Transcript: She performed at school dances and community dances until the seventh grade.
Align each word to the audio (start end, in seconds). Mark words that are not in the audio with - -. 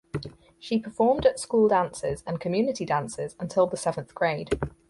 She 0.57 0.79
performed 0.79 1.27
at 1.27 1.39
school 1.39 1.67
dances 1.67 2.23
and 2.25 2.39
community 2.41 2.85
dances 2.85 3.35
until 3.39 3.67
the 3.67 3.77
seventh 3.77 4.15
grade. 4.15 4.49